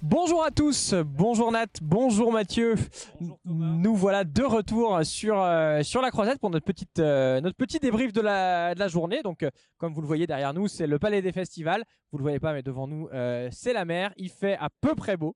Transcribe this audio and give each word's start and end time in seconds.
Bonjour 0.00 0.44
à 0.44 0.50
tous, 0.50 0.94
bonjour 0.94 1.50
Nat, 1.50 1.66
bonjour 1.82 2.32
Mathieu. 2.32 2.76
Bonjour. 3.20 3.38
Nous 3.44 3.96
voilà 3.96 4.24
de 4.24 4.42
retour 4.42 5.04
sur 5.04 5.42
euh, 5.42 5.82
sur 5.82 6.00
la 6.00 6.10
croisette 6.10 6.38
pour 6.38 6.50
notre 6.50 6.64
petite 6.64 6.98
euh, 6.98 7.40
notre 7.40 7.56
petit 7.56 7.78
débrief 7.78 8.12
de 8.12 8.20
la 8.20 8.74
de 8.74 8.78
la 8.78 8.88
journée. 8.88 9.22
Donc 9.22 9.42
euh, 9.42 9.50
comme 9.76 9.92
vous 9.92 10.00
le 10.00 10.06
voyez 10.06 10.26
derrière 10.26 10.54
nous, 10.54 10.68
c'est 10.68 10.86
le 10.86 10.98
palais 10.98 11.20
des 11.20 11.32
festivals. 11.32 11.84
Vous 12.12 12.18
le 12.18 12.22
voyez 12.22 12.38
pas 12.38 12.52
mais 12.52 12.62
devant 12.62 12.86
nous 12.86 13.08
c'est 13.50 13.72
la 13.72 13.84
mer, 13.84 14.12
il 14.16 14.30
fait 14.30 14.56
à 14.58 14.68
peu 14.80 14.94
près 14.94 15.16
beau. 15.16 15.34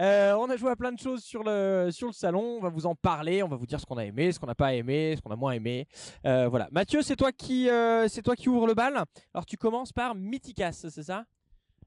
Euh, 0.00 0.34
on 0.34 0.48
a 0.50 0.56
joué 0.56 0.70
à 0.70 0.76
plein 0.76 0.92
de 0.92 0.98
choses 0.98 1.22
sur 1.22 1.42
le 1.42 1.88
sur 1.90 2.08
le 2.08 2.12
salon, 2.12 2.56
on 2.58 2.60
va 2.60 2.68
vous 2.68 2.86
en 2.86 2.94
parler, 2.94 3.42
on 3.42 3.48
va 3.48 3.56
vous 3.56 3.66
dire 3.66 3.80
ce 3.80 3.86
qu'on 3.86 3.96
a 3.96 4.04
aimé, 4.04 4.32
ce 4.32 4.38
qu'on 4.38 4.46
n'a 4.46 4.54
pas 4.54 4.74
aimé, 4.74 5.14
ce 5.16 5.22
qu'on 5.22 5.30
a 5.30 5.36
moins 5.36 5.52
aimé. 5.52 5.86
Euh, 6.26 6.48
voilà. 6.48 6.68
Mathieu, 6.72 7.02
c'est 7.02 7.16
toi 7.16 7.32
qui 7.32 7.68
euh, 7.68 8.08
c'est 8.08 8.22
toi 8.22 8.36
qui 8.36 8.48
ouvre 8.48 8.66
le 8.66 8.74
bal. 8.74 9.04
Alors 9.34 9.46
tu 9.46 9.56
commences 9.56 9.92
par 9.92 10.14
Mythicas, 10.14 10.72
c'est 10.72 11.02
ça? 11.02 11.24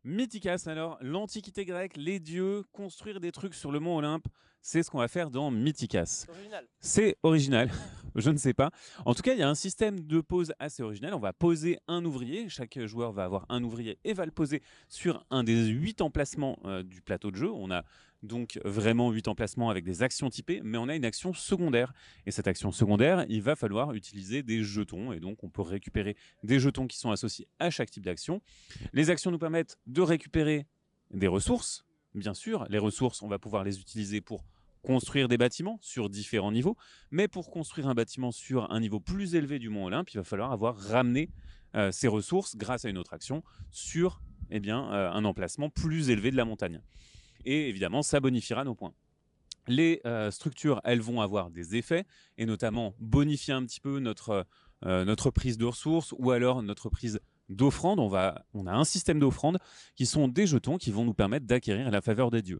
Mythicas, 0.05 0.63
alors, 0.65 0.97
l'Antiquité 0.99 1.63
grecque, 1.63 1.95
les 1.95 2.19
dieux, 2.19 2.63
construire 2.73 3.21
des 3.21 3.31
trucs 3.31 3.53
sur 3.53 3.71
le 3.71 3.79
mont 3.79 3.95
Olympe, 3.95 4.27
c'est 4.63 4.81
ce 4.81 4.89
qu'on 4.89 4.99
va 4.99 5.09
faire 5.09 5.29
dans 5.29 5.51
Mythicas. 5.51 6.25
Original. 6.29 6.65
C'est 6.79 7.17
original, 7.21 7.69
je 8.15 8.29
ne 8.29 8.37
sais 8.37 8.53
pas. 8.53 8.71
En 9.05 9.13
tout 9.13 9.21
cas, 9.21 9.33
il 9.33 9.39
y 9.39 9.43
a 9.43 9.49
un 9.49 9.55
système 9.55 9.99
de 9.99 10.21
pose 10.21 10.53
assez 10.57 10.81
original. 10.81 11.13
On 11.13 11.19
va 11.19 11.33
poser 11.33 11.77
un 11.89 12.03
ouvrier, 12.05 12.47
chaque 12.47 12.79
joueur 12.85 13.11
va 13.11 13.25
avoir 13.25 13.45
un 13.49 13.61
ouvrier 13.61 13.99
et 14.05 14.13
va 14.13 14.25
le 14.25 14.31
poser 14.31 14.63
sur 14.87 15.25
un 15.29 15.43
des 15.43 15.65
huit 15.67 16.01
emplacements 16.01 16.57
euh, 16.63 16.81
du 16.81 17.01
plateau 17.01 17.29
de 17.29 17.35
jeu. 17.35 17.51
On 17.51 17.71
a 17.71 17.83
donc 18.23 18.57
vraiment 18.63 19.11
huit 19.11 19.27
emplacements 19.27 19.69
avec 19.69 19.83
des 19.83 20.01
actions 20.01 20.29
typées, 20.29 20.61
mais 20.63 20.77
on 20.77 20.87
a 20.87 20.95
une 20.95 21.03
action 21.03 21.33
secondaire. 21.33 21.93
Et 22.25 22.31
cette 22.31 22.47
action 22.47 22.71
secondaire, 22.71 23.25
il 23.27 23.41
va 23.41 23.57
falloir 23.57 23.91
utiliser 23.91 24.43
des 24.43 24.63
jetons, 24.63 25.11
et 25.11 25.19
donc 25.19 25.43
on 25.43 25.49
peut 25.49 25.61
récupérer 25.61 26.15
des 26.41 26.57
jetons 26.57 26.87
qui 26.87 26.97
sont 26.97 27.11
associés 27.11 27.49
à 27.59 27.69
chaque 27.69 27.91
type 27.91 28.05
d'action. 28.05 28.41
Les 28.93 29.09
actions 29.09 29.29
nous 29.29 29.39
permettent 29.39 29.77
de 29.87 30.01
récupérer 30.01 30.67
des 31.11 31.27
ressources. 31.27 31.85
Bien 32.15 32.33
sûr, 32.33 32.65
les 32.69 32.77
ressources, 32.77 33.21
on 33.23 33.27
va 33.27 33.39
pouvoir 33.39 33.65
les 33.65 33.81
utiliser 33.81 34.21
pour 34.21 34.45
construire 34.83 35.27
des 35.27 35.37
bâtiments 35.37 35.79
sur 35.81 36.09
différents 36.09 36.51
niveaux, 36.51 36.77
mais 37.09 37.27
pour 37.27 37.49
construire 37.49 37.87
un 37.87 37.95
bâtiment 37.95 38.31
sur 38.31 38.71
un 38.71 38.79
niveau 38.79 38.99
plus 38.99 39.33
élevé 39.33 39.57
du 39.57 39.69
mont 39.69 39.85
Olympe, 39.85 40.11
il 40.11 40.17
va 40.17 40.23
falloir 40.23 40.51
avoir 40.51 40.77
ramené 40.77 41.31
euh, 41.75 41.91
ces 41.91 42.07
ressources 42.07 42.55
grâce 42.55 42.85
à 42.85 42.89
une 42.89 42.99
autre 42.99 43.13
action 43.13 43.43
sur 43.71 44.21
eh 44.51 44.59
bien, 44.59 44.93
euh, 44.93 45.09
un 45.09 45.25
emplacement 45.25 45.69
plus 45.69 46.09
élevé 46.09 46.29
de 46.29 46.35
la 46.35 46.45
montagne. 46.45 46.81
Et 47.45 47.69
évidemment, 47.69 48.03
ça 48.03 48.19
bonifiera 48.19 48.63
nos 48.63 48.75
points. 48.75 48.93
Les 49.67 50.01
euh, 50.05 50.29
structures, 50.29 50.81
elles 50.83 51.01
vont 51.01 51.21
avoir 51.21 51.49
des 51.49 51.75
effets, 51.75 52.05
et 52.37 52.45
notamment 52.45 52.93
bonifier 52.99 53.53
un 53.53 53.65
petit 53.65 53.79
peu 53.79 53.99
notre, 53.99 54.45
notre 54.83 55.31
prise 55.31 55.57
de 55.57 55.65
ressources 55.65 56.13
ou 56.19 56.31
alors 56.31 56.61
notre 56.61 56.89
prise 56.89 57.21
d'offrandes. 57.47 57.99
On, 57.99 58.09
va, 58.09 58.45
on 58.53 58.67
a 58.67 58.73
un 58.73 58.83
système 58.83 59.19
d'offrandes 59.19 59.59
qui 59.95 60.05
sont 60.05 60.27
des 60.27 60.45
jetons 60.45 60.77
qui 60.77 60.91
vont 60.91 61.05
nous 61.05 61.13
permettre 61.13 61.45
d'acquérir 61.45 61.89
la 61.89 62.01
faveur 62.01 62.31
des 62.31 62.41
dieux. 62.41 62.59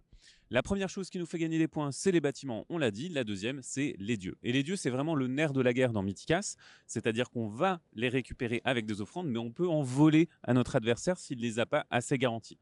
La 0.54 0.62
première 0.62 0.88
chose 0.88 1.10
qui 1.10 1.18
nous 1.18 1.26
fait 1.26 1.40
gagner 1.40 1.58
des 1.58 1.68
points, 1.68 1.92
c'est 1.92 2.12
les 2.12 2.22
bâtiments, 2.22 2.68
on 2.70 2.78
l'a 2.78 2.92
dit. 2.92 3.10
La 3.10 3.24
deuxième, 3.24 3.62
c'est 3.64 3.96
les 3.98 4.18
dieux. 4.18 4.38
Et 4.44 4.52
les 4.52 4.62
dieux, 4.62 4.76
c'est 4.76 4.92
vraiment 4.92 5.16
le 5.16 5.26
nerf 5.26 5.52
de 5.52 5.62
la 5.62 5.74
guerre 5.74 5.92
dans 5.92 6.04
Mythicas, 6.04 6.58
c'est-à-dire 6.86 7.32
qu'on 7.32 7.48
va 7.48 7.82
les 7.96 8.08
récupérer 8.08 8.62
avec 8.64 8.86
des 8.86 9.02
offrandes, 9.02 9.28
mais 9.28 9.40
on 9.40 9.50
peut 9.50 9.68
en 9.68 9.82
voler 9.82 10.30
à 10.44 10.54
notre 10.54 10.76
adversaire 10.76 11.18
s'il 11.18 11.40
ne 11.40 11.42
les 11.42 11.58
a 11.58 11.66
pas 11.66 11.88
assez 11.90 12.20
garantis. 12.20 12.60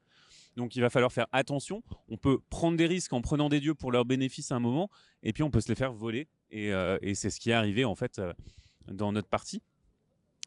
Donc 0.56 0.78
il 0.78 0.80
va 0.80 0.90
falloir 0.90 1.12
faire 1.12 1.28
attention. 1.34 1.84
On 2.08 2.16
peut 2.16 2.40
prendre 2.50 2.78
des 2.78 2.88
risques 2.88 3.12
en 3.12 3.20
prenant 3.20 3.50
des 3.50 3.60
dieux 3.60 3.76
pour 3.76 3.92
leur 3.92 4.06
bénéfice 4.06 4.54
à 4.54 4.56
un 4.56 4.62
moment, 4.62 4.90
et 5.22 5.34
puis 5.34 5.44
on 5.44 5.52
peut 5.52 5.60
se 5.60 5.68
les 5.68 5.76
faire 5.76 5.92
voler. 5.92 6.30
Et, 6.50 6.72
euh, 6.72 6.98
c'est 7.14 7.30
ce 7.30 7.42
qui 7.42 7.50
est 7.50 7.56
arrivé 7.56 7.84
en 7.84 7.96
fait 7.96 8.20
euh, 8.20 8.32
dans 8.88 9.12
notre 9.12 9.28
partie. 9.28 9.62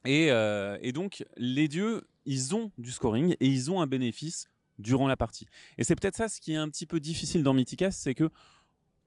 Euh, 0.06 0.78
et 0.80 0.92
donc 0.92 1.26
les 1.36 1.68
dieux, 1.68 2.08
ils 2.24 2.54
ont 2.54 2.72
du 2.78 2.90
scoring 2.90 3.36
et 3.38 3.46
ils 3.46 3.70
ont 3.70 3.82
un 3.82 3.86
bénéfice 3.86 4.48
durant 4.78 5.06
la 5.06 5.17
partie. 5.17 5.47
Et 5.78 5.84
c'est 5.84 5.94
peut-être 5.94 6.17
ça 6.17 6.28
ce 6.28 6.41
qui 6.41 6.53
est 6.53 6.56
un 6.56 6.69
petit 6.69 6.86
peu 6.86 7.00
difficile 7.00 7.42
dans 7.42 7.55
Mythicas, 7.55 7.92
c'est 7.92 8.14
que 8.14 8.30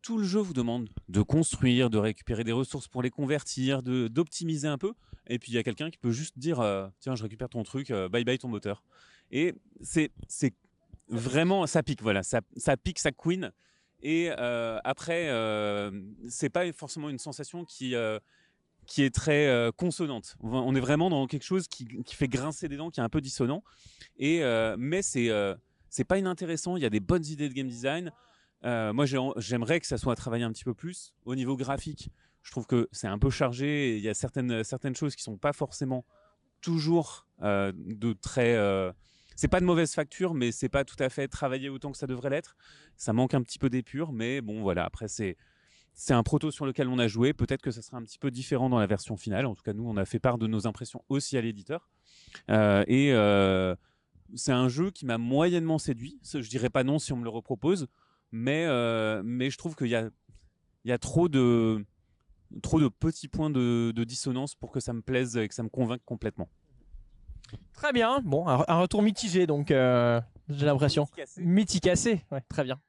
tout 0.02 0.18
le 0.18 0.23
jeu 0.23 0.40
vous 0.40 0.54
demande 0.54 0.90
de 1.10 1.22
construire, 1.22 1.90
de 1.90 1.98
récupérer 1.98 2.44
des 2.44 2.52
ressources 2.52 2.88
pour 2.88 3.02
les 3.02 3.10
convertir, 3.10 3.84
d'optimiser 3.84 4.68
un 4.68 4.78
peu. 4.78 4.94
Et 5.27 5.39
puis 5.39 5.52
il 5.52 5.56
y 5.56 5.58
a 5.58 5.64
quelqu'un 5.64 5.89
qui 5.89 5.98
peut 5.98 6.11
juste 6.11 6.38
dire 6.38 6.60
euh, 6.60 6.88
tiens 7.00 7.16
je 7.16 7.23
récupère 7.23 7.50
ton 7.50 7.64
truc, 7.64 7.92
euh, 7.92 8.08
bye 8.08 8.23
bye 8.23 8.38
ton 8.38 8.48
moteur. 8.48 8.83
Et 9.32 9.56
c'est 9.82 10.11
vraiment 11.10 11.67
ça 11.67 11.83
pique 11.83 12.02
voilà 12.02 12.23
ça 12.23 12.42
pique 12.77 13.00
ça 13.00 13.11
queen. 13.11 13.52
Et 14.02 14.30
euh, 14.38 14.80
après 14.83 15.27
euh, 15.30 15.92
c'est 16.30 16.50
pas 16.50 16.72
forcément 16.72 17.10
une 17.10 17.20
sensation 17.20 17.66
qui 17.66 17.94
qui 18.87 19.03
est 19.03 19.14
très 19.14 19.48
euh, 19.48 19.71
consonante. 19.71 20.37
On 20.42 20.73
est 20.73 20.80
vraiment 20.80 21.09
dans 21.09 21.27
quelque 21.27 21.43
chose 21.43 21.67
qui, 21.67 21.86
fait 22.09 22.27
grincer 22.27 22.67
des 22.70 22.77
dents, 22.77 22.89
qui 22.89 22.99
est 22.99 23.03
un 23.03 23.09
peu 23.09 23.21
dissonant. 23.21 23.64
Et 24.17 24.43
euh, 24.43 24.75
mais 24.80 25.02
c'est 25.02 25.30
euh, 25.30 25.53
c'est 25.89 26.05
pas 26.05 26.17
inintéressant. 26.17 26.77
Il 26.77 26.83
y 26.83 26.86
a 26.86 26.89
des 26.89 27.02
bonnes 27.02 27.26
idées 27.26 27.49
de 27.49 27.53
game 27.53 27.67
design. 27.67 28.11
Euh, 28.64 28.92
moi, 28.93 29.05
j'ai- 29.05 29.20
j'aimerais 29.37 29.80
que 29.80 29.86
ça 29.86 29.97
soit 29.97 30.15
travaillé 30.15 30.43
un 30.43 30.52
petit 30.52 30.64
peu 30.64 30.73
plus 30.73 31.14
au 31.26 31.36
niveau 31.36 31.55
graphique. 31.55 32.09
Je 32.42 32.52
trouve 32.52 32.65
que 32.65 32.87
c'est 32.92 33.08
un 33.08 33.20
peu 33.20 33.30
chargé. 33.30 33.97
Il 33.97 34.03
y 34.03 34.09
a 34.09 34.14
certaines 34.14 34.64
certaines 34.64 34.95
choses 34.95 35.15
qui 35.15 35.21
sont 35.21 35.37
pas 35.37 35.53
forcément 35.53 36.05
toujours 36.61 37.27
de 37.42 38.14
très. 38.14 38.55
C'est 39.36 39.49
pas 39.49 39.59
de 39.59 39.65
mauvaise 39.65 39.93
facture, 39.93 40.33
mais 40.33 40.52
c'est 40.52 40.70
pas 40.70 40.83
tout 40.83 40.95
à 40.97 41.09
fait 41.09 41.27
travaillé 41.27 41.70
autant 41.70 41.92
que 41.92 41.97
ça 41.97 42.08
devrait 42.08 42.31
l'être. 42.31 42.55
Ça 42.95 43.14
manque 43.14 43.36
un 43.36 43.43
petit 43.43 43.59
peu 43.59 43.70
d'épure, 43.70 44.11
mais 44.11 44.42
bon, 44.42 44.61
voilà. 44.64 44.86
Après, 44.86 45.08
c'est 45.08 45.37
c'est 45.99 46.13
un 46.13 46.21
proto 46.21 46.52
sur 46.52 46.67
lequel 46.67 46.87
on 46.89 46.99
a 46.99 47.08
joué. 47.08 47.33
Peut-être 47.33 47.63
que 47.63 47.71
ça 47.71 47.81
sera 47.81 47.97
un 47.97 48.03
petit 48.03 48.19
peu 48.19 48.30
différent 48.30 48.69
dans 48.69 48.77
la 48.77 48.85
version 48.85 49.17
finale. 49.17 49.47
En 49.47 49.55
tout 49.55 49.63
cas, 49.63 49.73
nous, 49.73 49.83
on 49.83 49.97
a 49.97 50.05
fait 50.05 50.19
part 50.19 50.37
de 50.37 50.45
nos 50.45 50.67
impressions 50.67 51.03
aussi 51.09 51.37
à 51.37 51.41
l'éditeur. 51.41 51.89
Euh, 52.52 52.83
et 52.87 53.13
euh, 53.13 53.75
c'est 54.35 54.52
un 54.52 54.69
jeu 54.69 54.91
qui 54.91 55.08
m'a 55.08 55.17
moyennement 55.17 55.80
séduit. 55.80 56.19
Je 56.23 56.47
dirais 56.47 56.69
pas 56.69 56.83
non 56.83 56.99
si 56.99 57.13
on 57.13 57.17
me 57.17 57.23
le 57.23 57.31
repropose, 57.31 57.87
mais 58.31 58.65
euh, 58.67 59.23
mais 59.25 59.49
je 59.49 59.58
trouve 59.58 59.75
qu'il 59.75 59.87
y 59.87 59.95
a 59.95 60.08
il 60.85 60.89
y 60.89 60.91
a 60.91 60.99
trop 60.99 61.30
de 61.30 61.83
trop 62.61 62.79
de 62.79 62.89
petits 62.89 63.27
points 63.27 63.49
de, 63.49 63.91
de 63.93 64.03
dissonance 64.03 64.53
pour 64.53 64.71
que 64.71 64.79
ça 64.79 64.93
me 64.93 65.02
plaise 65.02 65.35
et 65.35 65.47
que 65.47 65.55
ça 65.55 65.64
me 65.64 65.69
convainque 65.69 66.03
complètement. 66.05 66.47
Très 67.73 67.91
bien. 67.91 68.21
Bon, 68.23 68.47
un, 68.47 68.64
un 68.67 68.81
retour 68.81 69.02
mitigé 69.02 69.47
donc 69.47 69.69
j'ai 69.69 70.65
l'impression. 70.65 71.08
Mythicacé, 71.37 72.23
ouais, 72.31 72.41
très 72.49 72.64
bien. 72.64 72.79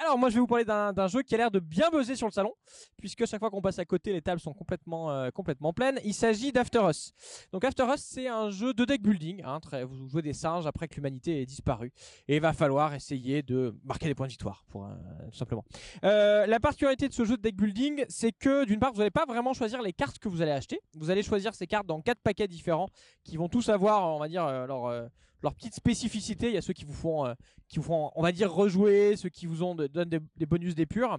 Alors 0.00 0.18
moi 0.18 0.30
je 0.30 0.34
vais 0.34 0.40
vous 0.40 0.46
parler 0.46 0.64
d'un 0.64 1.08
jeu 1.08 1.22
qui 1.22 1.34
a 1.34 1.38
l'air 1.38 1.50
de 1.50 1.58
bien 1.58 1.90
buzzer 1.90 2.16
sur 2.16 2.26
le 2.26 2.32
salon, 2.32 2.54
puisque 2.96 3.26
chaque 3.26 3.40
fois 3.40 3.50
qu'on 3.50 3.60
passe 3.60 3.78
à 3.78 3.84
côté, 3.84 4.12
les 4.12 4.22
tables 4.22 4.40
sont 4.40 4.54
complètement 4.54 5.10
euh, 5.10 5.30
complètement 5.30 5.72
pleines. 5.72 6.00
Il 6.02 6.14
s'agit 6.14 6.50
d'After 6.50 6.80
Us. 6.88 7.12
Donc 7.52 7.64
After 7.64 7.84
Us, 7.84 8.00
c'est 8.00 8.26
un 8.26 8.50
jeu 8.50 8.72
de 8.72 8.84
deck 8.84 9.02
building. 9.02 9.42
Hein, 9.44 9.60
vous 9.84 10.08
jouez 10.08 10.22
des 10.22 10.32
singes 10.32 10.66
après 10.66 10.88
que 10.88 10.94
l'humanité 10.94 11.42
ait 11.42 11.46
disparu, 11.46 11.92
et 12.26 12.36
il 12.36 12.40
va 12.40 12.52
falloir 12.52 12.94
essayer 12.94 13.42
de 13.42 13.76
marquer 13.84 14.06
des 14.06 14.14
points 14.14 14.26
de 14.26 14.32
victoire, 14.32 14.64
pour 14.68 14.86
euh, 14.86 14.88
tout 15.30 15.36
simplement. 15.36 15.64
Euh, 16.04 16.46
la 16.46 16.60
particularité 16.60 17.08
de 17.08 17.12
ce 17.12 17.24
jeu 17.24 17.36
de 17.36 17.42
deck 17.42 17.56
building, 17.56 18.04
c'est 18.08 18.32
que 18.32 18.64
d'une 18.64 18.80
part, 18.80 18.92
vous 18.92 18.98
n'allez 18.98 19.10
pas 19.10 19.26
vraiment 19.26 19.52
choisir 19.52 19.82
les 19.82 19.92
cartes 19.92 20.18
que 20.18 20.28
vous 20.28 20.40
allez 20.40 20.52
acheter. 20.52 20.80
Vous 20.94 21.10
allez 21.10 21.22
choisir 21.22 21.54
ces 21.54 21.66
cartes 21.66 21.86
dans 21.86 22.00
quatre 22.00 22.20
paquets 22.22 22.48
différents, 22.48 22.88
qui 23.24 23.36
vont 23.36 23.48
tous 23.48 23.68
avoir, 23.68 24.08
on 24.08 24.18
va 24.18 24.28
dire, 24.28 24.46
leur 24.66 25.08
leur 25.42 25.54
petite 25.54 25.74
spécificité. 25.74 26.48
Il 26.48 26.54
y 26.54 26.58
a 26.58 26.62
ceux 26.62 26.72
qui 26.72 26.84
vous 26.84 26.94
font, 26.94 27.26
euh, 27.26 27.34
qui 27.68 27.78
vous 27.78 27.84
font, 27.84 28.10
on 28.14 28.22
va 28.22 28.32
dire, 28.32 28.52
rejouer, 28.52 29.16
ceux 29.16 29.28
qui 29.28 29.46
vous 29.46 29.62
ont 29.62 29.74
donnent 29.74 30.08
des, 30.08 30.20
des 30.36 30.46
bonus 30.46 30.74
d'épure. 30.74 31.18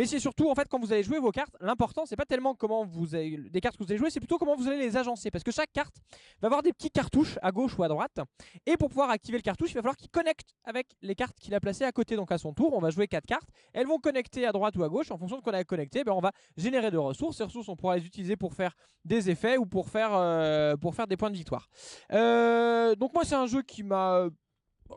Mais 0.00 0.06
c'est 0.06 0.18
surtout, 0.18 0.48
en 0.48 0.54
fait, 0.54 0.66
quand 0.66 0.80
vous 0.80 0.94
allez 0.94 1.02
jouer 1.02 1.18
vos 1.18 1.30
cartes, 1.30 1.54
l'important, 1.60 2.06
c'est 2.06 2.16
pas 2.16 2.24
tellement 2.24 2.54
comment 2.54 2.86
vous 2.86 3.14
avez, 3.14 3.36
des 3.36 3.60
cartes 3.60 3.76
que 3.76 3.84
vous 3.84 3.90
allez 3.90 3.98
jouer, 3.98 4.08
c'est 4.08 4.18
plutôt 4.18 4.38
comment 4.38 4.56
vous 4.56 4.66
allez 4.66 4.78
les 4.78 4.96
agencer. 4.96 5.30
Parce 5.30 5.44
que 5.44 5.50
chaque 5.50 5.70
carte 5.74 5.94
va 6.40 6.46
avoir 6.46 6.62
des 6.62 6.72
petits 6.72 6.90
cartouches 6.90 7.38
à 7.42 7.52
gauche 7.52 7.78
ou 7.78 7.82
à 7.82 7.88
droite. 7.88 8.18
Et 8.64 8.78
pour 8.78 8.88
pouvoir 8.88 9.10
activer 9.10 9.36
le 9.36 9.42
cartouche, 9.42 9.72
il 9.72 9.74
va 9.74 9.82
falloir 9.82 9.98
qu'il 9.98 10.08
connecte 10.08 10.54
avec 10.64 10.86
les 11.02 11.14
cartes 11.14 11.38
qu'il 11.38 11.54
a 11.54 11.60
placées 11.60 11.84
à 11.84 11.92
côté. 11.92 12.16
Donc 12.16 12.32
à 12.32 12.38
son 12.38 12.54
tour, 12.54 12.72
on 12.72 12.80
va 12.80 12.88
jouer 12.88 13.08
quatre 13.08 13.26
cartes. 13.26 13.50
Elles 13.74 13.86
vont 13.86 13.98
connecter 13.98 14.46
à 14.46 14.52
droite 14.52 14.74
ou 14.78 14.84
à 14.84 14.88
gauche. 14.88 15.10
En 15.10 15.18
fonction 15.18 15.36
de 15.36 15.42
qu'on 15.42 15.52
a 15.52 15.64
connecté, 15.64 16.02
ben, 16.02 16.12
on 16.12 16.20
va 16.20 16.32
générer 16.56 16.90
de 16.90 16.96
ressources. 16.96 17.36
Ces 17.36 17.44
ressources, 17.44 17.68
on 17.68 17.76
pourra 17.76 17.98
les 17.98 18.06
utiliser 18.06 18.36
pour 18.36 18.54
faire 18.54 18.74
des 19.04 19.28
effets 19.28 19.58
ou 19.58 19.66
pour 19.66 19.90
faire, 19.90 20.14
euh, 20.14 20.78
pour 20.78 20.94
faire 20.94 21.08
des 21.08 21.18
points 21.18 21.30
de 21.30 21.36
victoire. 21.36 21.68
Euh, 22.10 22.94
donc 22.94 23.12
moi, 23.12 23.26
c'est 23.26 23.34
un 23.34 23.46
jeu 23.46 23.60
qui 23.60 23.82
m'a 23.82 24.30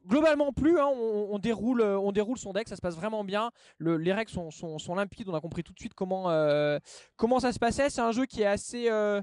globalement 0.06 0.52
plu. 0.54 0.80
Hein, 0.80 0.88
on, 0.88 1.40
déroule, 1.40 1.82
euh, 1.82 2.00
on 2.00 2.12
déroule 2.12 2.38
son 2.38 2.54
deck, 2.54 2.68
ça 2.68 2.76
se 2.76 2.82
passe 2.82 2.96
vraiment 2.96 3.24
bien. 3.24 3.52
Le- 3.78 3.98
les 3.98 4.14
règles 4.14 4.32
sont, 4.32 4.52
sont, 4.52 4.78
sont 4.80 4.96
limpides. 4.96 5.30
On 5.30 5.36
a 5.36 5.42
compris 5.42 5.64
tout 5.64 5.74
de 5.74 5.80
suite 5.80 5.94
comment, 5.94 6.30
euh, 6.30 6.80
comment 7.16 7.40
ça 7.40 7.52
se 7.52 7.60
passait. 7.60 7.90
C'est 7.90 8.02
un 8.02 8.12
jeu 8.12 8.26
qui 8.26 8.42
est 8.42 8.46
assez 8.46 8.90
euh, 8.90 9.22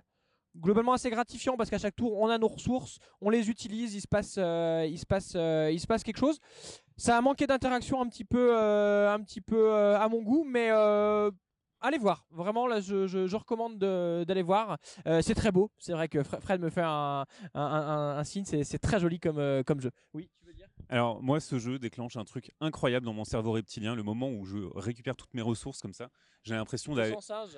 globalement 0.57 0.93
assez 0.93 1.11
gratifiant 1.11 1.57
parce 1.57 1.71
qu'à 1.71 1.79
chaque 1.79 1.97
tour, 1.97 2.19
on 2.19 2.29
a 2.29 2.39
nos 2.39 2.49
ressources, 2.49 2.99
on 3.21 3.31
les 3.31 3.51
utilise, 3.51 3.95
il 3.95 4.01
se 4.01 4.09
passe, 4.09 4.37
il 4.37 4.99
se 4.99 5.07
passe, 5.07 5.35
il 5.35 5.79
se 5.81 5.87
passe 5.87 6.03
quelque 6.03 6.19
chose. 6.19 6.39
Ça 6.97 7.17
a 7.17 7.21
manqué 7.21 7.47
d'interaction 7.47 8.03
un 8.03 8.09
petit 8.09 8.25
peu, 8.25 8.57
un 8.59 9.21
petit 9.23 9.41
peu 9.41 9.73
à 9.75 10.09
mon 10.09 10.23
goût, 10.23 10.45
mais 10.45 10.71
allez 11.81 11.99
voir. 11.99 12.27
Vraiment, 12.31 12.67
là, 12.67 12.81
je, 12.81 13.07
je, 13.07 13.37
recommande 13.37 13.79
de- 13.79 14.25
d'aller 14.27 14.43
voir. 14.43 14.77
C'est 15.23 15.35
très 15.35 15.53
beau. 15.53 15.71
C'est 15.79 15.93
vrai 15.93 16.09
que 16.09 16.19
Fre- 16.19 16.41
Fred 16.41 16.61
me 16.61 16.69
fait 16.69 16.83
un, 16.85 17.25
un, 17.55 18.25
signe. 18.25 18.45
C'est 18.45 18.79
très 18.79 18.99
joli 18.99 19.21
comme, 19.21 19.63
comme 19.65 19.81
jeu. 19.81 19.93
Alors 20.91 21.23
moi, 21.23 21.39
ce 21.39 21.61
jeu 21.61 21.79
déclenche 21.79 22.17
un 22.17 22.25
truc 22.25 22.51
incroyable 22.61 23.07
dans 23.07 23.13
mon 23.13 23.25
cerveau 23.25 23.53
reptilien, 23.53 23.95
le 23.95 24.03
moment 24.03 24.29
où 24.29 24.45
je 24.45 24.59
récupère 24.75 25.15
toutes 25.15 25.33
mes 25.35 25.41
ressources 25.41 25.81
comme 25.81 25.93
ça. 25.95 26.09
J'ai 26.43 26.55
l'impression 26.55 26.95
d'aller... 26.95 27.15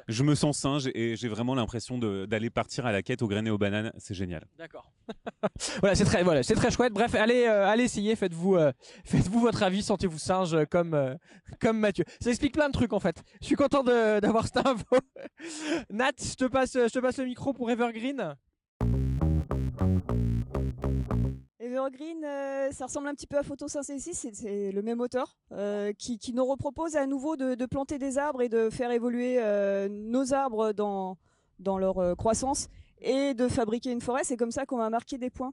Je 0.06 0.22
me 0.22 0.34
sens 0.34 0.58
singe 0.58 0.90
et 0.94 1.16
j'ai 1.16 1.28
vraiment 1.28 1.54
l'impression 1.54 1.98
d'aller 1.98 2.50
partir 2.50 2.84
à 2.84 2.92
la 2.92 3.02
quête 3.02 3.22
aux 3.22 3.28
graines 3.28 3.46
et 3.46 3.50
aux 3.50 3.56
bananes. 3.56 3.90
C'est 3.96 4.12
génial. 4.12 4.46
D'accord. 4.58 4.92
voilà, 5.80 5.94
c'est 5.94 6.04
très, 6.04 6.22
voilà, 6.22 6.42
c'est 6.42 6.54
très 6.54 6.70
chouette. 6.70 6.92
Bref, 6.92 7.14
allez, 7.14 7.46
euh, 7.46 7.66
allez 7.66 7.84
essayer, 7.84 8.16
faites-vous, 8.16 8.56
euh, 8.56 8.72
faites-vous 9.06 9.40
votre 9.40 9.62
avis, 9.62 9.82
sentez-vous 9.82 10.18
singe 10.18 10.66
comme, 10.66 10.92
euh, 10.92 11.14
comme 11.58 11.78
Mathieu. 11.78 12.04
Ça 12.20 12.28
explique 12.28 12.52
plein 12.52 12.68
de 12.68 12.74
trucs 12.74 12.92
en 12.92 13.00
fait. 13.00 13.22
Je 13.40 13.46
suis 13.46 13.56
content 13.56 13.82
d'avoir 14.20 14.46
cette 14.46 14.66
info. 14.66 14.98
Nat, 15.88 16.12
je 16.20 16.34
te 16.34 16.44
passe, 16.44 16.74
je 16.74 16.92
te 16.92 16.98
passe 16.98 17.16
le 17.16 17.24
micro 17.24 17.54
pour 17.54 17.70
Evergreen. 17.70 18.36
Evergreen, 21.72 22.22
euh, 22.22 22.70
ça 22.70 22.84
ressemble 22.84 23.08
un 23.08 23.14
petit 23.14 23.26
peu 23.26 23.38
à 23.38 23.42
Photosynthesis, 23.42 24.28
c'est 24.34 24.72
le 24.72 24.82
même 24.82 25.00
auteur 25.00 25.36
euh, 25.52 25.92
qui, 25.96 26.18
nous 26.34 26.44
repropose 26.44 26.96
à 26.96 27.06
nouveau 27.06 27.36
de, 27.36 27.66
planter 27.66 27.98
des 27.98 28.18
arbres 28.18 28.42
et 28.42 28.50
de 28.50 28.68
faire 28.68 28.90
évoluer 28.90 29.36
euh, 29.38 29.88
nos 29.88 30.34
arbres 30.34 30.72
dans, 30.72 31.16
leur 31.64 32.16
croissance 32.16 32.68
et 33.00 33.32
de 33.32 33.48
fabriquer 33.48 33.90
une 33.90 34.02
forêt. 34.02 34.24
C'est 34.24 34.36
comme 34.36 34.50
ça 34.50 34.66
qu'on 34.66 34.76
va 34.76 34.90
marquer 34.90 35.16
des 35.16 35.30
points. 35.30 35.52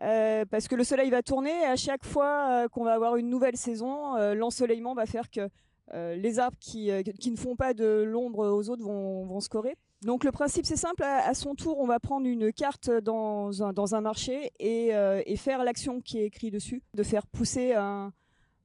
parce 0.00 0.66
que 0.66 0.74
le 0.74 0.82
soleil 0.82 1.10
va 1.10 1.22
tourner 1.22 1.52
et 1.62 1.66
à 1.66 1.76
chaque 1.76 2.04
fois 2.04 2.68
qu'on 2.70 2.84
va 2.84 2.94
avoir 2.94 3.16
une 3.16 3.30
nouvelle 3.30 3.56
saison, 3.56 4.16
l'ensoleillement 4.34 4.94
va 4.94 5.06
faire 5.06 5.30
que 5.30 5.48
les 5.92 6.38
arbres 6.40 6.58
qui, 6.58 6.90
qui, 7.20 7.30
ne 7.30 7.36
font 7.36 7.54
pas 7.54 7.72
de 7.72 8.02
l'ombre 8.04 8.48
aux 8.48 8.68
autres 8.68 8.82
vont, 8.82 9.24
vont 9.26 9.40
scorer. 9.40 9.76
Donc 10.02 10.24
le 10.24 10.30
principe 10.30 10.66
c'est 10.66 10.76
simple, 10.76 11.02
à, 11.02 11.32
son 11.32 11.54
tour 11.54 11.78
on 11.78 11.86
va 11.86 11.98
prendre 11.98 12.26
une 12.26 12.52
carte 12.52 12.90
dans 12.90 13.62
un, 13.62 14.00
marché 14.00 14.52
et, 14.58 14.94
euh, 14.94 15.22
et 15.24 15.36
faire 15.36 15.64
l'action 15.64 16.00
qui 16.00 16.18
est 16.18 16.26
écrite 16.26 16.52
dessus, 16.52 16.82
de 16.94 17.02
faire 17.02 17.26
pousser 17.26 17.72
un, 17.72 18.12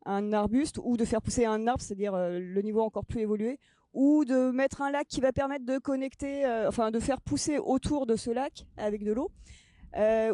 un 0.05 0.33
arbuste 0.33 0.79
ou 0.83 0.97
de 0.97 1.05
faire 1.05 1.21
pousser 1.21 1.45
un 1.45 1.67
arbre, 1.67 1.81
c'est-à-dire 1.81 2.13
euh, 2.15 2.37
le 2.39 2.61
niveau 2.61 2.81
encore 2.81 3.05
plus 3.05 3.21
évolué, 3.21 3.59
ou 3.93 4.25
de 4.25 4.51
mettre 4.51 4.81
un 4.81 4.91
lac 4.91 5.07
qui 5.07 5.21
va 5.21 5.31
permettre 5.31 5.65
de 5.65 5.77
connecter, 5.77 6.45
euh, 6.45 6.67
enfin 6.67 6.91
de 6.91 6.99
faire 6.99 7.21
pousser 7.21 7.59
autour 7.59 8.05
de 8.05 8.17
ce 8.17 8.29
lac 8.29 8.65
avec 8.75 9.03
de 9.03 9.13
l'eau, 9.13 9.31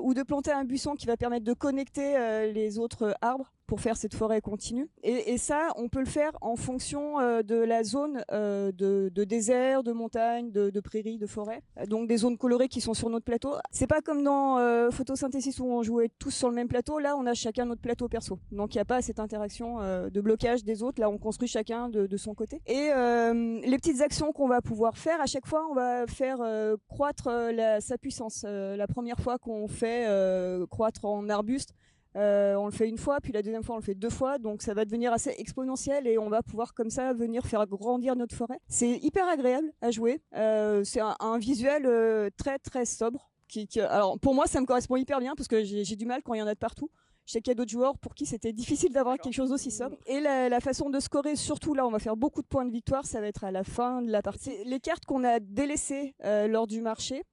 ou 0.01 0.13
de 0.13 0.23
planter 0.23 0.51
un 0.51 0.65
buisson 0.65 0.95
qui 0.95 1.05
va 1.05 1.15
permettre 1.17 1.45
de 1.45 1.53
connecter 1.53 2.51
les 2.53 2.77
autres 2.77 3.15
arbres 3.21 3.51
pour 3.67 3.81
faire 3.81 3.97
cette 3.97 4.15
forêt 4.15 4.41
continue. 4.41 4.89
Et, 5.03 5.37
ça, 5.37 5.69
on 5.75 5.89
peut 5.89 5.99
le 5.99 6.05
faire 6.05 6.31
en 6.41 6.55
fonction 6.55 7.19
euh, 7.19 7.43
de 7.43 7.55
la 7.55 7.83
zone 7.83 8.23
euh, 8.31 8.71
de, 8.71 9.23
désert, 9.23 9.83
de 9.83 9.91
montagne, 9.91 10.51
de, 10.51 10.79
prairie, 10.79 11.17
de 11.17 11.27
forêt. 11.27 11.61
Donc 11.87 12.07
des 12.07 12.17
zones 12.17 12.37
colorées 12.37 12.69
qui 12.69 12.81
sont 12.81 12.93
sur 12.93 13.09
notre 13.09 13.25
plateau. 13.25 13.55
C'est 13.71 13.87
pas 13.87 14.01
comme 14.01 14.23
dans 14.23 14.57
euh, 14.57 14.89
photosynthèse 14.89 15.59
où 15.59 15.65
on 15.65 15.83
jouait 15.83 16.09
tous 16.17 16.31
sur 16.31 16.49
le 16.49 16.55
même 16.55 16.67
plateau. 16.67 16.97
Là, 16.97 17.15
on 17.17 17.25
a 17.25 17.33
chacun 17.33 17.65
notre 17.65 17.81
plateau 17.81 18.07
perso. 18.07 18.39
Donc 18.51 18.73
il 18.73 18.77
n'y 18.77 18.81
a 18.81 18.85
pas 18.85 19.01
cette 19.01 19.19
interaction 19.19 19.79
de 19.79 20.21
blocage 20.21 20.63
des 20.63 20.81
autres. 20.81 21.01
Là, 21.01 21.09
on 21.09 21.17
construit 21.17 21.49
chacun 21.49 21.89
de, 21.89 22.17
son 22.17 22.33
côté. 22.33 22.61
Et 22.65 22.89
les 22.89 23.77
petites 23.77 24.01
actions 24.01 24.31
qu'on 24.31 24.47
va 24.47 24.61
pouvoir 24.61 24.97
faire, 24.97 25.19
à 25.21 25.25
chaque 25.25 25.45
fois, 25.45 25.67
on 25.69 25.73
va 25.73 26.07
faire 26.07 26.39
croître 26.87 27.29
sa 27.79 27.97
puissance. 27.97 28.43
la 28.43 28.87
première 28.87 29.19
fois 29.19 29.37
qu'on 29.37 29.67
fait 29.67 30.07
croître 30.69 31.03
en 31.05 31.27
arbuste, 31.29 31.73
euh, 32.17 32.55
on 32.55 32.65
le 32.65 32.71
fait 32.71 32.89
une 32.89 32.97
fois, 32.97 33.19
puis 33.21 33.31
la 33.31 33.43
deuxième 33.43 33.63
fois 33.63 33.75
on 33.75 33.79
le 33.79 33.83
fait 33.83 33.93
deux 33.93 34.09
fois, 34.09 34.39
donc 34.39 34.63
ça 34.63 34.73
va 34.73 34.85
devenir 34.85 35.13
assez 35.13 35.35
exponentiel 35.37 36.07
et 36.07 36.17
on 36.17 36.29
va 36.29 36.41
pouvoir 36.41 36.73
comme 36.73 36.89
ça 36.89 37.13
venir 37.13 37.45
faire 37.45 37.65
grandir 37.67 38.15
notre 38.15 38.35
forêt. 38.35 38.59
C'est 38.67 38.97
hyper 39.03 39.27
agréable 39.27 39.71
à 39.81 39.91
jouer. 39.91 40.21
Euh, 40.35 40.83
c'est 40.83 41.01
un, 41.01 41.37
visuel 41.37 41.85
euh, 41.85 42.29
très 42.35 42.57
très 42.57 42.85
sobre. 42.85 43.29
Qui, 43.47 43.67
alors 43.79 44.19
pour 44.19 44.33
moi 44.33 44.45
ça 44.47 44.59
me 44.59 44.65
correspond 44.65 44.97
hyper 44.97 45.19
bien 45.19 45.33
parce 45.35 45.47
que 45.47 45.63
j'ai 45.63 45.95
du 45.95 46.05
mal 46.05 46.21
quand 46.21 46.33
il 46.33 46.39
y 46.39 46.41
en 46.41 46.47
a 46.47 46.53
de 46.53 46.59
partout. 46.59 46.89
Je 47.25 47.33
sais 47.33 47.41
qu'il 47.41 47.51
y 47.51 47.51
a 47.51 47.55
d'autres 47.55 47.71
joueurs 47.71 47.97
pour 47.97 48.15
qui 48.15 48.25
c'était 48.25 48.53
difficile 48.53 48.91
d'avoir 48.93 49.17
quelque 49.17 49.33
chose 49.33 49.51
aussi 49.51 49.69
sobre. 49.69 49.97
Et 50.05 50.19
la, 50.19 50.59
façon 50.59 50.89
de 50.89 50.99
scorer, 50.99 51.35
surtout 51.35 51.73
là, 51.73 51.85
on 51.85 51.91
va 51.91 51.99
faire 51.99 52.15
beaucoup 52.15 52.41
de 52.41 52.47
points 52.47 52.65
de 52.65 52.71
victoire, 52.71 53.05
ça 53.05 53.19
va 53.19 53.27
être 53.27 53.43
à 53.43 53.51
la 53.51 53.65
fin 53.65 54.01
de 54.01 54.09
la 54.09 54.21
partie. 54.21 54.51
Les 54.65 54.79
cartes 54.79 55.05
qu'on 55.05 55.25
a 55.25 55.41
délaissées 55.41 56.15
lors 56.23 56.67
du 56.67 56.81
marché, 56.81 57.23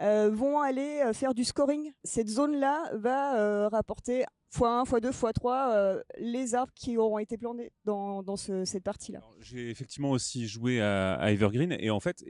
euh, 0.00 0.30
vont 0.30 0.60
aller 0.60 1.02
euh, 1.04 1.12
faire 1.12 1.34
du 1.34 1.44
scoring. 1.44 1.92
Cette 2.04 2.28
zone-là 2.28 2.90
va 2.94 3.38
euh, 3.38 3.68
rapporter 3.68 4.24
x1, 4.54 4.86
x2, 4.86 5.10
x3 5.10 6.02
les 6.18 6.54
arbres 6.54 6.72
qui 6.74 6.96
auront 6.96 7.18
été 7.18 7.36
plantés 7.38 7.72
dans, 7.84 8.22
dans 8.22 8.36
cette 8.36 8.84
partie-là. 8.84 9.20
J'ai 9.40 9.70
effectivement 9.70 10.10
aussi 10.10 10.46
joué 10.46 10.80
à, 10.80 11.30
Evergreen 11.32 11.76
et 11.78 11.90
en 11.90 12.00
fait, 12.00 12.24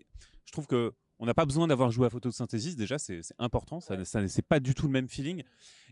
je 0.45 0.53
trouve 0.53 0.67
que 0.67 0.93
on 1.19 1.25
n'a 1.25 1.35
pas 1.35 1.47
besoin 1.47 1.67
d'avoir 1.67 1.91
joué 1.91 2.07
à 2.07 2.11
photosynthèse. 2.11 2.77
Déjà, 2.77 2.99
c'est 2.99 3.21
important. 3.39 3.81
Ça, 3.81 4.05
ça 4.05 4.27
c'est 4.29 4.47
pas 4.47 4.61
du 4.61 4.75
tout 4.75 4.87
le 4.87 4.93
même 4.93 5.09
feeling 5.09 5.43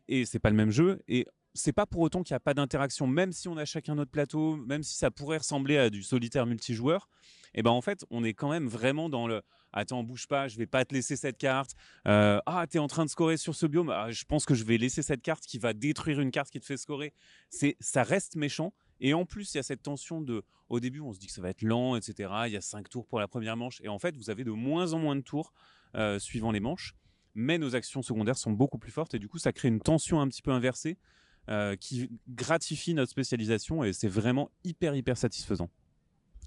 et 0.09 0.25
c'est 0.25 0.39
pas 0.39 0.51
le 0.51 0.57
même 0.57 0.71
jeu. 0.71 1.03
Et 1.09 1.27
c'est 1.55 1.73
pas 1.73 1.87
pour 1.87 2.01
autant 2.01 2.23
qu'il 2.23 2.35
n'y 2.35 2.37
a 2.37 2.41
pas 2.41 2.55
d'interaction, 2.55 3.07
même 3.07 3.33
si 3.33 3.49
on 3.49 3.57
a 3.57 3.65
chacun 3.65 3.95
notre 3.95 4.11
plateau, 4.11 4.57
même 4.57 4.83
si 4.83 4.97
ça 4.97 5.11
pourrait 5.11 5.39
ressembler 5.39 5.79
à 5.79 5.91
du 5.91 6.03
solitaire 6.03 6.47
multijoueur. 6.47 7.09
Et 7.55 7.63
ben 7.63 7.71
en 7.71 7.81
fait, 7.81 8.05
on 8.11 8.25
est 8.25 8.35
quand 8.35 8.51
même 8.51 8.67
vraiment 8.67 9.09
dans 9.09 9.29
le 9.29 9.43
attends, 9.75 10.03
bouge 10.03 10.27
pas, 10.27 10.49
je 10.49 10.57
vais 10.57 10.67
pas 10.67 10.85
te 10.85 10.95
laisser 10.95 11.17
cette 11.17 11.37
carte. 11.37 11.73
Euh, 12.07 12.41
ah, 12.47 12.67
tu 12.71 12.77
es 12.77 12.81
en 12.81 12.87
train 12.87 13.05
de 13.05 13.11
scorer 13.11 13.37
sur 13.37 13.55
ce 13.55 13.67
biome. 13.67 13.91
Ah, 13.91 14.11
je 14.11 14.25
pense 14.25 14.47
que 14.47 14.55
je 14.55 14.65
vais 14.65 14.79
laisser 14.79 15.03
cette 15.03 15.23
carte 15.23 15.45
qui 15.45 15.59
va 15.59 15.73
détruire 15.73 16.21
une 16.21 16.31
carte 16.31 16.51
qui 16.51 16.61
te 16.61 16.65
fait 16.65 16.77
scorer. 16.77 17.13
C'est, 17.51 17.77
ça 17.81 18.03
reste 18.03 18.37
méchant. 18.37 18.73
Et 19.01 19.15
en 19.15 19.27
plus, 19.27 19.53
il 19.53 19.57
y 19.59 19.61
a 19.61 19.63
cette 19.63 19.83
tension 19.83 20.21
de, 20.21 20.45
au 20.69 20.81
début, 20.81 21.01
on 21.01 21.13
se 21.13 21.19
dit 21.19 21.27
que 21.27 21.33
ça 21.33 21.43
va 21.43 21.51
être 21.51 21.63
lent, 21.63 21.97
etc. 21.97 22.33
Il 22.47 22.53
y 22.53 22.57
a 22.57 22.61
cinq 22.61 22.89
tours 22.89 23.07
pour 23.07 23.19
la 23.19 23.29
première 23.29 23.57
manche. 23.57 23.81
Et 23.83 23.89
en 23.89 23.99
fait, 23.99 24.17
vous 24.17 24.31
avez 24.31 24.45
de 24.45 24.53
moins 24.53 24.93
en 24.93 24.99
moins 24.99 25.17
de 25.17 25.23
tours 25.23 25.53
euh, 25.97 26.19
suivant 26.19 26.53
les 26.53 26.61
manches. 26.61 26.95
Mais 27.35 27.59
nos 27.59 27.75
actions 27.75 28.03
secondaires 28.03 28.37
sont 28.37 28.53
beaucoup 28.53 28.79
plus 28.79 28.93
fortes. 28.93 29.15
Et 29.15 29.19
du 29.19 29.29
coup, 29.29 29.39
ça 29.39 29.53
crée 29.53 29.69
une 29.69 29.81
tension 29.81 30.21
un 30.21 30.29
petit 30.29 30.43
peu 30.43 30.51
inversée 30.51 30.97
euh, 31.49 31.77
qui 31.77 32.11
gratifie 32.29 32.95
notre 32.95 33.11
spécialisation. 33.11 33.85
Et 33.85 33.93
c'est 33.93 34.09
vraiment 34.09 34.51
hyper, 34.65 34.95
hyper 34.95 35.17
satisfaisant. 35.17 35.69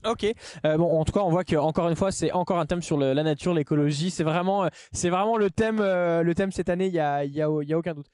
Ok. 0.06 0.26
Euh, 0.66 0.78
bon, 0.78 1.00
en 1.00 1.06
tout 1.06 1.12
cas, 1.12 1.22
on 1.22 1.30
voit 1.30 1.44
que 1.44 1.56
encore 1.56 1.90
une 1.90 1.96
fois, 1.96 2.12
c'est 2.12 2.32
encore 2.32 2.60
un 2.60 2.66
thème 2.66 2.82
sur 2.82 2.98
la 2.98 3.24
nature, 3.24 3.54
l'écologie. 3.54 4.12
C'est 4.12 4.24
vraiment, 4.24 4.66
euh, 4.66 4.70
c'est 4.92 5.10
vraiment 5.10 5.38
le 5.38 5.50
thème, 5.50 5.80
euh, 5.80 6.24
le 6.24 6.36
thème 6.36 6.52
cette 6.52 6.70
année. 6.70 6.88
Il 6.88 6.94
y 6.94 7.00
a, 7.00 7.26
y, 7.26 7.42
a, 7.42 7.50
y 7.64 7.74
a, 7.74 7.78
aucun 7.78 7.94
doute. 7.94 8.12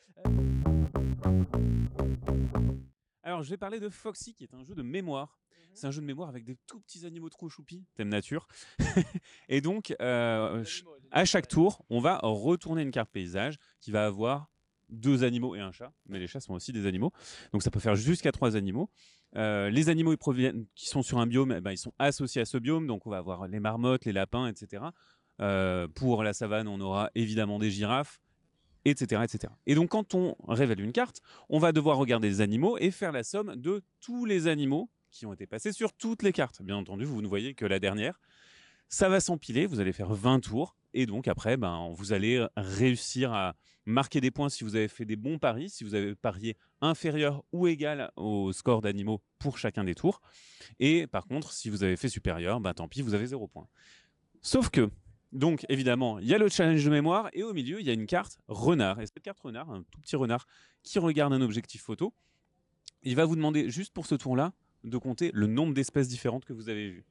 Alors, 3.23 3.43
je 3.43 3.49
vais 3.49 3.57
parler 3.57 3.79
de 3.79 3.89
Foxy, 3.89 4.33
qui 4.33 4.43
est 4.43 4.53
un 4.53 4.63
jeu 4.63 4.75
de 4.75 4.83
mémoire. 4.83 5.42
Mhm. 5.73 5.77
C'est 5.77 5.87
un 5.87 5.91
jeu 5.91 6.01
de 6.01 6.05
mémoire 6.05 6.29
avec 6.29 6.45
des 6.45 6.57
tout 6.67 6.79
petits 6.79 7.05
animaux 7.05 7.29
trop 7.29 7.49
choupis, 7.49 7.83
thème 7.95 8.09
nature. 8.09 8.47
et 9.49 9.61
donc, 9.61 9.95
à 9.99 11.25
chaque 11.25 11.47
tour, 11.47 11.83
on 11.89 11.99
va 11.99 12.19
retourner 12.23 12.81
une 12.81 12.91
carte 12.91 13.09
paysage 13.11 13.57
qui 13.81 13.91
va 13.91 14.05
avoir 14.05 14.49
deux 14.89 15.23
animaux 15.23 15.55
et 15.55 15.59
un 15.59 15.71
chat, 15.71 15.91
mais 16.05 16.19
les 16.19 16.27
chats 16.27 16.39
sont 16.39 16.53
aussi 16.53 16.71
des 16.71 16.85
animaux. 16.85 17.11
Donc 17.51 17.63
ça 17.63 17.71
peut 17.71 17.79
faire 17.79 17.95
jusqu'à 17.95 18.31
trois 18.31 18.55
animaux. 18.55 18.89
Euh, 19.35 19.69
les 19.69 19.89
animaux 19.89 20.15
qui 20.75 20.87
sont 20.87 21.01
sur 21.01 21.17
un 21.17 21.27
biome, 21.27 21.53
eh 21.57 21.61
ben, 21.61 21.71
ils 21.71 21.77
sont 21.77 21.93
associés 21.99 22.41
à 22.41 22.45
ce 22.45 22.57
biome, 22.57 22.87
donc 22.87 23.07
on 23.07 23.09
va 23.09 23.17
avoir 23.17 23.47
les 23.47 23.59
marmottes, 23.59 24.05
les 24.05 24.13
lapins, 24.13 24.47
etc. 24.47 24.83
Euh, 25.41 25.87
pour 25.87 26.23
la 26.23 26.33
savane, 26.33 26.67
on 26.67 26.79
aura 26.79 27.09
évidemment 27.15 27.57
des 27.57 27.71
girafes, 27.71 28.21
etc., 28.85 29.23
etc. 29.23 29.51
Et 29.65 29.75
donc 29.75 29.89
quand 29.89 30.13
on 30.13 30.35
révèle 30.47 30.81
une 30.81 30.91
carte, 30.91 31.21
on 31.49 31.57
va 31.57 31.71
devoir 31.71 31.97
regarder 31.97 32.29
les 32.29 32.41
animaux 32.41 32.77
et 32.77 32.91
faire 32.91 33.11
la 33.11 33.23
somme 33.23 33.55
de 33.55 33.83
tous 33.99 34.25
les 34.25 34.47
animaux 34.47 34.89
qui 35.13 35.25
ont 35.25 35.31
été 35.31 35.47
passés 35.47 35.71
sur 35.71 35.93
toutes 35.93 36.23
les 36.23 36.33
cartes. 36.33 36.61
Bien 36.61 36.75
entendu, 36.75 37.05
vous 37.05 37.21
ne 37.21 37.27
voyez 37.27 37.53
que 37.53 37.65
la 37.65 37.79
dernière. 37.79 38.19
Ça 38.89 39.07
va 39.07 39.19
s'empiler, 39.19 39.65
vous 39.65 39.79
allez 39.79 39.93
faire 39.93 40.13
20 40.13 40.41
tours, 40.41 40.75
et 40.93 41.05
donc 41.05 41.27
après, 41.27 41.55
ben, 41.55 41.89
vous 41.93 42.13
allez 42.13 42.45
réussir 42.57 43.31
à 43.31 43.55
marquer 43.85 44.21
des 44.21 44.31
points 44.31 44.49
si 44.49 44.63
vous 44.63 44.75
avez 44.75 44.87
fait 44.87 45.05
des 45.05 45.15
bons 45.15 45.39
paris, 45.39 45.69
si 45.69 45.83
vous 45.83 45.95
avez 45.95 46.15
parié 46.15 46.57
inférieur 46.81 47.43
ou 47.51 47.67
égal 47.67 48.11
au 48.15 48.51
score 48.51 48.81
d'animaux 48.81 49.21
pour 49.39 49.57
chacun 49.57 49.83
des 49.83 49.95
tours. 49.95 50.21
Et 50.79 51.07
par 51.07 51.25
contre, 51.25 51.53
si 51.53 51.69
vous 51.69 51.83
avez 51.83 51.95
fait 51.95 52.09
supérieur, 52.09 52.59
ben, 52.59 52.73
tant 52.73 52.87
pis, 52.87 53.01
vous 53.01 53.13
avez 53.13 53.25
0 53.25 53.47
points. 53.47 53.67
Sauf 54.41 54.69
que, 54.69 54.89
donc 55.31 55.65
évidemment, 55.69 56.19
il 56.19 56.27
y 56.27 56.33
a 56.33 56.37
le 56.37 56.49
challenge 56.49 56.83
de 56.83 56.89
mémoire, 56.89 57.29
et 57.33 57.43
au 57.43 57.53
milieu, 57.53 57.79
il 57.79 57.85
y 57.85 57.89
a 57.89 57.93
une 57.93 58.05
carte 58.05 58.39
renard. 58.47 58.99
Et 58.99 59.05
cette 59.05 59.21
carte 59.21 59.39
renard, 59.39 59.71
un 59.71 59.83
tout 59.83 59.99
petit 60.01 60.15
renard 60.15 60.45
qui 60.83 60.99
regarde 60.99 61.33
un 61.33 61.41
objectif 61.41 61.81
photo, 61.81 62.13
il 63.01 63.15
va 63.15 63.25
vous 63.25 63.35
demander 63.35 63.69
juste 63.69 63.93
pour 63.93 64.05
ce 64.05 64.15
tour-là 64.15 64.53
de 64.83 64.97
compter 64.97 65.31
le 65.33 65.47
nombre 65.47 65.73
d'espèces 65.73 66.07
différentes 66.07 66.45
que 66.45 66.53
vous 66.53 66.69
avez 66.69 66.89
vues. 66.89 67.05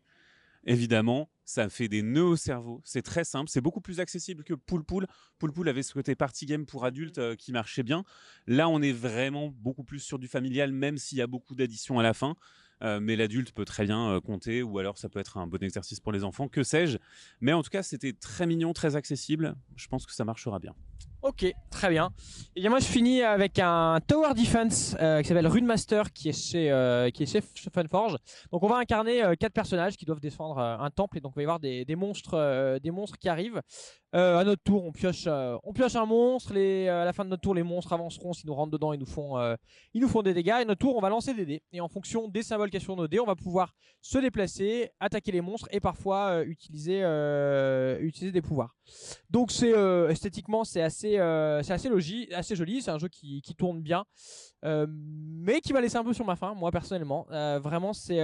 Évidemment, 0.64 1.28
ça 1.44 1.68
fait 1.68 1.88
des 1.88 2.02
nœuds 2.02 2.22
au 2.22 2.36
cerveau. 2.36 2.80
C'est 2.84 3.02
très 3.02 3.24
simple, 3.24 3.50
c'est 3.50 3.60
beaucoup 3.60 3.80
plus 3.80 3.98
accessible 3.98 4.44
que 4.44 4.54
Pool 4.54 4.84
Pool. 4.84 5.06
Pool 5.38 5.52
Pool 5.52 5.68
avait 5.68 5.82
ce 5.82 5.92
côté 5.92 6.14
party 6.14 6.46
game 6.46 6.66
pour 6.66 6.84
adultes 6.84 7.18
euh, 7.18 7.34
qui 7.34 7.50
marchait 7.50 7.82
bien. 7.82 8.04
Là, 8.46 8.68
on 8.68 8.80
est 8.80 8.92
vraiment 8.92 9.48
beaucoup 9.48 9.82
plus 9.82 9.98
sur 9.98 10.20
du 10.20 10.28
familial, 10.28 10.70
même 10.70 10.98
s'il 10.98 11.18
y 11.18 11.22
a 11.22 11.26
beaucoup 11.26 11.56
d'additions 11.56 11.98
à 11.98 12.02
la 12.02 12.14
fin. 12.14 12.36
Euh, 12.82 13.00
mais 13.00 13.16
l'adulte 13.16 13.52
peut 13.52 13.64
très 13.64 13.84
bien 13.84 14.10
euh, 14.10 14.20
compter, 14.20 14.62
ou 14.62 14.78
alors 14.78 14.98
ça 14.98 15.08
peut 15.08 15.20
être 15.20 15.36
un 15.36 15.46
bon 15.46 15.62
exercice 15.62 16.00
pour 16.00 16.12
les 16.12 16.24
enfants, 16.24 16.48
que 16.48 16.62
sais-je. 16.62 16.98
Mais 17.40 17.52
en 17.52 17.62
tout 17.62 17.70
cas, 17.70 17.82
c'était 17.82 18.12
très 18.12 18.46
mignon, 18.46 18.72
très 18.72 18.96
accessible. 18.96 19.54
Je 19.76 19.86
pense 19.88 20.06
que 20.06 20.12
ça 20.12 20.24
marchera 20.24 20.58
bien. 20.58 20.74
Ok, 21.22 21.46
très 21.70 21.88
bien. 21.88 22.10
Et 22.56 22.60
bien 22.60 22.70
moi 22.70 22.80
je 22.80 22.84
finis 22.84 23.22
avec 23.22 23.60
un 23.60 24.00
Tower 24.08 24.34
Defense 24.34 24.96
euh, 25.00 25.22
qui 25.22 25.28
s'appelle 25.28 25.46
Runemaster 25.46 26.12
qui 26.12 26.30
est 26.30 26.32
chez 26.32 26.68
euh, 26.72 27.10
qui 27.10 27.22
est 27.22 27.26
chez 27.26 27.40
Funforge. 27.72 28.16
Donc 28.50 28.64
on 28.64 28.66
va 28.66 28.78
incarner 28.78 29.22
euh, 29.22 29.34
quatre 29.36 29.52
personnages 29.52 29.96
qui 29.96 30.04
doivent 30.04 30.18
défendre 30.18 30.58
euh, 30.58 30.76
un 30.78 30.90
temple 30.90 31.18
et 31.18 31.20
donc 31.20 31.34
il 31.34 31.36
va 31.36 31.42
y 31.42 31.44
avoir 31.44 31.60
des, 31.60 31.84
des 31.84 31.94
monstres 31.94 32.78
des 32.82 32.90
monstres 32.90 33.18
qui 33.18 33.28
arrivent. 33.28 33.62
À 34.14 34.44
notre 34.44 34.62
tour, 34.62 34.84
on 34.84 34.92
pioche 34.92 35.26
on 35.62 35.72
pioche 35.72 35.96
un 35.96 36.04
monstre, 36.04 36.52
à 36.52 37.04
la 37.06 37.12
fin 37.14 37.24
de 37.24 37.30
notre 37.30 37.40
tour 37.40 37.54
les 37.54 37.62
monstres 37.62 37.94
avanceront 37.94 38.34
s'ils 38.34 38.46
nous 38.46 38.54
rentrent 38.54 38.72
dedans, 38.72 38.92
ils 38.92 39.00
nous 39.00 39.06
font 39.06 39.38
ils 39.94 40.02
nous 40.02 40.08
font 40.08 40.20
des 40.20 40.34
dégâts 40.34 40.58
et 40.60 40.64
notre 40.66 40.80
tour 40.80 40.96
on 40.96 41.00
va 41.00 41.08
lancer 41.08 41.32
des 41.32 41.46
dés 41.46 41.62
et 41.72 41.80
en 41.80 41.88
fonction 41.88 42.28
des 42.28 42.42
symboles 42.42 42.68
qu'il 42.68 42.78
y 42.78 42.82
a 42.82 42.84
sur 42.84 42.94
nos 42.94 43.08
dés, 43.08 43.20
on 43.20 43.24
va 43.26 43.36
pouvoir 43.36 43.72
se 44.02 44.18
déplacer, 44.18 44.90
attaquer 45.00 45.32
les 45.32 45.40
monstres 45.40 45.68
et 45.70 45.80
parfois 45.80 46.44
utiliser 46.44 46.98
utiliser 48.00 48.32
des 48.32 48.42
pouvoirs. 48.42 48.76
Donc 49.30 49.50
c'est 49.50 49.72
esthétiquement 50.10 50.64
c'est 50.64 50.82
assez 50.82 51.11
euh, 51.18 51.62
c'est 51.62 51.72
assez 51.72 51.88
logique, 51.88 52.32
assez 52.32 52.56
joli. 52.56 52.82
C'est 52.82 52.90
un 52.90 52.98
jeu 52.98 53.08
qui, 53.08 53.42
tourne 53.56 53.80
bien, 53.80 54.04
euh, 54.64 54.86
mais 54.88 55.60
qui 55.60 55.72
m'a 55.72 55.80
laissé 55.80 55.96
un 55.96 56.04
peu 56.04 56.12
sur 56.12 56.24
ma 56.24 56.36
faim, 56.36 56.54
moi 56.54 56.70
personnellement. 56.70 57.26
Euh, 57.30 57.58
vraiment 57.58 57.92
c'est 57.92 58.20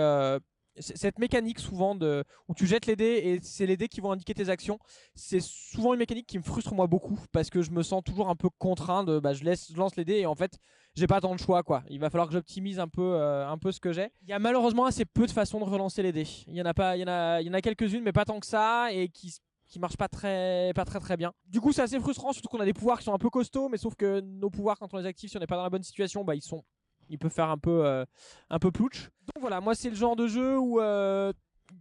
cette 0.80 1.18
mécanique 1.18 1.58
souvent 1.58 1.96
de 1.96 2.22
où 2.46 2.54
tu 2.54 2.64
jettes 2.64 2.86
les 2.86 2.94
dés 2.94 3.20
et 3.24 3.40
c'est 3.42 3.66
les 3.66 3.76
dés 3.76 3.88
qui 3.88 4.00
vont 4.00 4.12
indiquer 4.12 4.32
tes 4.32 4.48
actions. 4.48 4.78
C'est 5.16 5.40
souvent 5.40 5.92
une 5.92 5.98
mécanique 5.98 6.28
qui 6.28 6.38
me 6.38 6.44
frustre 6.44 6.72
moi 6.72 6.86
beaucoup 6.86 7.18
parce 7.32 7.50
que 7.50 7.62
je 7.62 7.72
me 7.72 7.82
sens 7.82 8.00
toujours 8.04 8.28
un 8.28 8.36
peu 8.36 8.48
contraint 8.58 9.02
de 9.02 9.18
bah, 9.18 9.32
je 9.32 9.42
laisse 9.42 9.72
je 9.72 9.76
lance 9.76 9.96
les 9.96 10.04
dés 10.04 10.18
et 10.18 10.26
en 10.26 10.36
fait 10.36 10.56
j'ai 10.94 11.08
pas 11.08 11.20
tant 11.20 11.34
de 11.34 11.40
choix 11.40 11.64
quoi. 11.64 11.82
Il 11.90 11.98
va 11.98 12.10
falloir 12.10 12.28
que 12.28 12.34
j'optimise 12.34 12.78
un 12.78 12.86
peu 12.86 13.20
un 13.20 13.58
peu 13.58 13.72
ce 13.72 13.80
que 13.80 13.92
j'ai. 13.92 14.12
Il 14.22 14.28
y 14.28 14.32
a 14.32 14.38
malheureusement 14.38 14.84
assez 14.84 15.04
peu 15.04 15.26
de 15.26 15.32
façons 15.32 15.58
de 15.58 15.64
relancer 15.64 16.04
les 16.04 16.12
dés. 16.12 16.28
Il 16.46 16.54
y 16.54 16.62
en 16.62 16.66
a 16.66 16.74
pas 16.74 16.96
il 16.96 17.00
y 17.00 17.04
en 17.04 17.08
a 17.08 17.40
il 17.40 17.48
y 17.48 17.50
en 17.50 17.54
a 17.54 17.60
quelques-unes 17.60 18.04
mais 18.04 18.12
pas 18.12 18.24
tant 18.24 18.38
que 18.38 18.46
ça 18.46 18.92
et 18.92 19.08
qui 19.08 19.34
qui 19.68 19.78
marche 19.78 19.96
pas 19.96 20.08
très 20.08 20.72
pas 20.74 20.84
très 20.84 21.00
très 21.00 21.16
bien. 21.16 21.32
Du 21.46 21.60
coup, 21.60 21.72
c'est 21.72 21.82
assez 21.82 22.00
frustrant 22.00 22.32
surtout 22.32 22.48
qu'on 22.48 22.60
a 22.60 22.64
des 22.64 22.72
pouvoirs 22.72 22.98
qui 22.98 23.04
sont 23.04 23.14
un 23.14 23.18
peu 23.18 23.30
costauds 23.30 23.68
mais 23.68 23.78
sauf 23.78 23.94
que 23.94 24.20
nos 24.20 24.50
pouvoirs 24.50 24.78
quand 24.78 24.92
on 24.94 24.96
les 24.96 25.06
active 25.06 25.28
si 25.30 25.36
on 25.36 25.40
n'est 25.40 25.46
pas 25.46 25.56
dans 25.56 25.62
la 25.62 25.70
bonne 25.70 25.82
situation, 25.82 26.24
bah 26.24 26.34
ils 26.34 26.42
sont 26.42 26.64
ils 27.10 27.18
peuvent 27.18 27.32
faire 27.32 27.50
un 27.50 27.58
peu 27.58 27.84
euh, 27.84 28.04
un 28.50 28.58
peu 28.58 28.70
plouch. 28.70 29.10
Donc 29.20 29.40
voilà, 29.40 29.60
moi 29.60 29.74
c'est 29.74 29.90
le 29.90 29.96
genre 29.96 30.16
de 30.16 30.26
jeu 30.26 30.58
où 30.58 30.80
euh, 30.80 31.32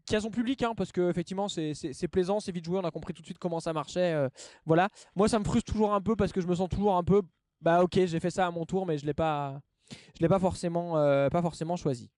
qui 0.06 0.16
a 0.16 0.22
son 0.22 0.30
public 0.30 0.62
hein, 0.64 0.74
parce 0.76 0.92
que 0.92 1.10
effectivement 1.10 1.48
c'est 1.48 2.08
plaisant, 2.12 2.40
c'est 2.40 2.52
vite 2.52 2.66
joué, 2.66 2.80
on 2.80 2.84
a 2.84 2.92
compris 2.92 3.14
tout 3.14 3.22
de 3.22 3.28
suite 3.28 3.40
comment 3.40 3.60
ça 3.60 3.74
marchait 3.74 4.14
euh, 4.14 4.30
voilà. 4.66 4.90
Moi 5.16 5.28
ça 5.28 5.40
me 5.40 5.46
frustre 5.46 5.72
toujours 5.72 5.94
un 5.94 6.02
peu 6.02 6.16
parce 6.16 6.32
que 6.32 6.42
je 6.42 6.48
me 6.48 6.56
sens 6.56 6.70
toujours 6.70 6.96
un 6.96 7.04
peu 7.04 7.22
bah 7.62 7.84
OK, 7.84 7.94
j'ai 7.94 8.20
fait 8.20 8.32
ça 8.32 8.48
à 8.48 8.52
mon 8.52 8.66
tour 8.66 8.86
mais 8.86 8.98
je 8.98 9.06
l'ai 9.06 9.14
pas 9.14 9.60
je 9.92 10.22
l'ai 10.22 10.30
pas 10.30 10.40
forcément 10.40 10.94
pas 11.30 11.42
forcément 11.42 11.76
choisi. 11.76 12.10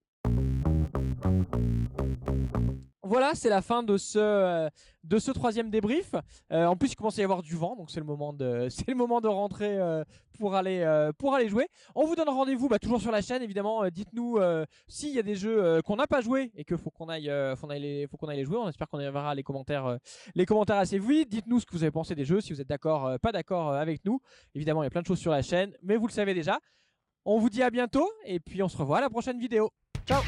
Voilà, 3.10 3.34
c'est 3.34 3.50
la 3.50 3.64
fin 3.64 3.82
de 3.82 3.98
ce 3.98 4.20
euh, 4.20 5.34
troisième 5.34 5.72
débrief. 5.72 6.14
Euh, 6.52 6.68
en 6.68 6.76
plus, 6.76 6.92
il 6.92 6.96
commence 6.96 7.18
à 7.18 7.22
y 7.22 7.24
avoir 7.24 7.42
du 7.42 7.56
vent, 7.56 7.76
donc 7.76 7.90
c'est 7.90 8.00
le 8.00 8.06
moment 8.06 8.34
de 8.34 9.28
rentrer 9.28 9.80
euh, 9.80 10.04
pour 10.38 10.54
aller 10.54 11.50
jouer. 11.50 11.68
On 11.96 12.06
vous 12.06 12.16
donne 12.16 12.30
rendez-vous 12.30 12.70
bah, 12.70 12.78
toujours 12.78 13.02
sur 13.02 13.10
la 13.10 13.24
chaîne, 13.24 13.42
évidemment. 13.42 13.90
Dites-nous 13.90 14.38
s'il 14.88 15.10
y 15.16 15.18
a 15.18 15.24
des 15.24 15.34
jeux 15.34 15.82
qu'on 15.82 15.96
n'a 15.96 16.06
pas 16.06 16.22
joué 16.22 16.52
et 16.54 16.64
que 16.64 16.78
faut 16.78 16.92
qu'on 16.92 17.10
aille 17.10 17.32
faut 17.58 17.68
aille 17.72 17.82
les 17.82 18.08
qu'on 18.16 18.28
aille 18.28 18.38
les 18.38 18.46
jouer. 18.46 18.58
On 18.58 18.70
espère 18.70 18.88
qu'on 18.88 19.00
y 19.00 19.12
verra 19.12 19.34
les 19.34 19.42
commentaires 19.42 19.98
les 20.36 20.46
commentaires 20.46 20.78
assez 20.78 21.00
vite. 21.00 21.30
Dites-nous 21.30 21.62
ce 21.62 21.66
que 21.66 21.72
vous 21.72 21.82
avez 21.82 21.90
pensé 21.90 22.14
des 22.14 22.26
jeux, 22.26 22.42
si 22.42 22.54
vous 22.54 22.62
êtes 22.62 22.70
d'accord 22.70 23.18
pas 23.24 23.32
d'accord 23.32 23.74
avec 23.74 24.06
nous. 24.06 24.22
Évidemment, 24.54 24.84
il 24.84 24.86
y 24.86 24.88
a 24.88 24.92
plein 24.92 25.02
de 25.02 25.08
choses 25.08 25.20
sur 25.20 25.32
la 25.32 25.42
chaîne, 25.42 25.74
mais 25.82 25.96
vous 25.96 26.06
le 26.06 26.14
savez 26.14 26.36
déjà. 26.36 26.60
On 27.26 27.40
vous 27.40 27.50
dit 27.50 27.64
à 27.64 27.72
bientôt 27.72 28.08
et 28.24 28.40
puis 28.40 28.62
on 28.62 28.70
se 28.70 28.78
revoit 28.78 29.00
à 29.00 29.02
la 29.02 29.10
prochaine 29.10 29.40
vidéo. 29.40 29.72
Ciao 30.06 30.22